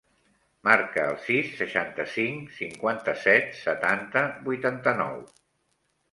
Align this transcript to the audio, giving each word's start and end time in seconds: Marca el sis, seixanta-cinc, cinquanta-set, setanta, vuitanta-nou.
Marca 0.67 1.01
el 1.09 1.17
sis, 1.25 1.49
seixanta-cinc, 1.57 2.47
cinquanta-set, 2.55 3.51
setanta, 3.59 4.23
vuitanta-nou. 4.49 5.21